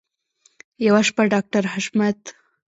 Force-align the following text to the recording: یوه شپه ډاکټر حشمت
یوه 0.85 1.01
شپه 1.07 1.23
ډاکټر 1.33 1.63
حشمت 1.73 2.19